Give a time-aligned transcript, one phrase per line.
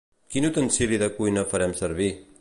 [0.35, 2.13] Quin utensili de cuina farem servir?